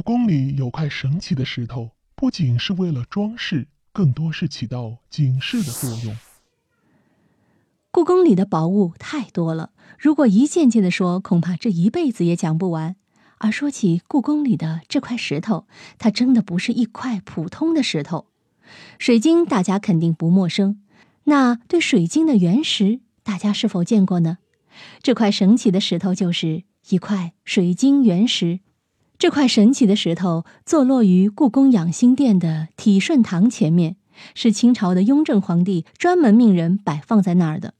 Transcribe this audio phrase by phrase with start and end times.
[0.00, 6.16] 故宫里有块神奇的石头，不仅是为了装饰，更多是起到警示的作用。
[7.90, 12.96] 故宫里的宝物太多了，如果一件件的说，恐怕这一辈子也讲不完。
[13.40, 15.66] 而说起故宫里的这块石头，
[15.98, 18.28] 它真的不是一块普通的石头。
[18.98, 20.80] 水晶大家肯定不陌生，
[21.24, 24.38] 那对水晶的原石，大家是否见过呢？
[25.02, 28.60] 这块神奇的石头就是一块水晶原石。
[29.20, 33.96] 这块神奇的石头坐落于故宫养心殿的体顺堂前面，
[34.34, 37.74] 是清朝的雍正皇帝专门命人摆放在那儿的。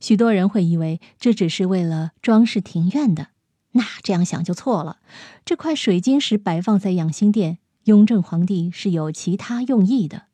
[0.00, 3.26] 许多人会以为这只是为了装饰庭院的，
[3.72, 5.00] 那这样想就错了。
[5.44, 10.28] 这块水晶石摆放在养心殿，雍正皇帝是有其他用意的。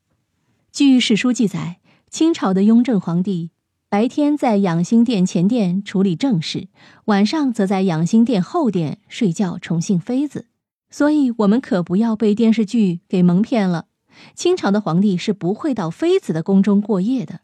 [0.70, 3.50] 据史书记载，清朝的雍正皇帝。
[3.88, 6.66] 白天在养心殿前殿处理政事，
[7.04, 10.46] 晚上则在养心殿后殿睡觉宠幸妃子。
[10.90, 13.86] 所以，我们可不要被电视剧给蒙骗了。
[14.34, 17.42] 清朝的皇帝是不会到妃子的宫中过夜的。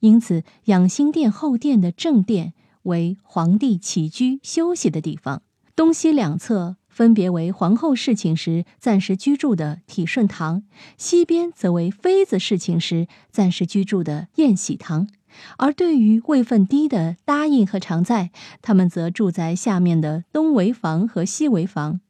[0.00, 5.42] 因此，养心殿后殿的正殿为皇帝起居休息的地方，
[5.76, 10.62] 东西两侧分别为皇后侍寝时暂时居住的体顺堂，
[10.96, 15.06] 西边则为妃子侍寝时暂时居住的宴喜堂。
[15.58, 18.30] 而对于位分低的答应和常在，
[18.62, 22.00] 他们则住在下面的东围房和西围房。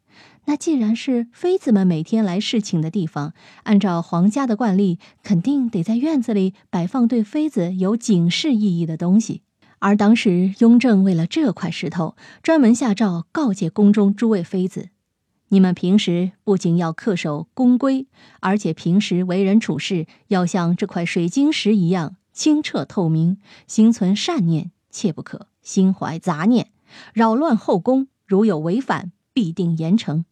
[0.45, 9.43] 那既然是妃子们每天来侍寝的地方，按照皇家的惯例，肯定得在院子里摆放对妃子有警示意义的东西。
[9.79, 14.89] 而当时雍正为了这块石头，专门下诏告诫宫中诸位妃子：
[15.49, 18.07] 你们平时不仅要恪守宫规，
[18.41, 22.17] 而且平时为人处事要像这块水晶石一样。
[22.33, 26.69] 清澈透明，心存善念，切不可心怀杂念，
[27.15, 28.09] 扰乱后宫。
[28.27, 30.25] 如有违反，必定严惩。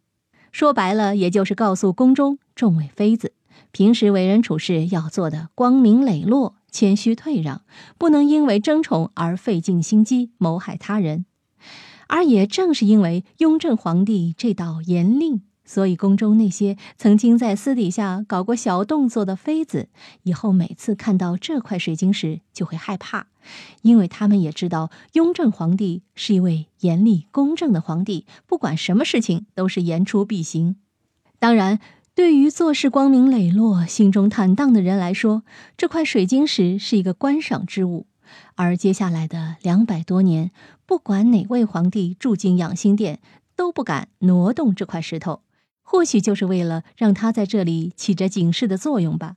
[0.52, 3.32] 说白了，也就是告诉宫中众位妃子，
[3.72, 7.62] 平时为人处事要做的光明磊落，谦虚退让，
[7.96, 11.24] 不能因为争宠而费尽心机谋害他人。
[12.08, 15.42] 而也正是因为雍正皇帝这道严令。
[15.64, 19.88] 所以，宫中那些曾经在私底下搞过小动作的妃子，
[20.24, 23.28] 以后每次看到这块水晶石就会害怕，
[23.80, 30.76] 因为他们也知道雍正皇帝是一位严厉公正的皇帝，不管什么事情都是言出必行。
[31.38, 31.78] 当然，
[32.14, 35.42] 对于做事光明磊落、心中坦荡的人来说，
[35.76, 38.06] 这块水晶石是一个观赏之物。
[38.54, 40.52] 而接下来的两百多年，
[40.86, 43.18] 不管哪位皇帝住进养心殿，
[43.56, 45.42] 都不敢挪动这块石头。
[45.82, 49.34] 或许就是为了让他在这里起着警示的作用吧。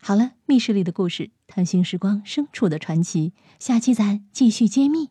[0.00, 5.08] 好了，密室里的故事，探寻时光深处的传奇，下期咱继续揭秘。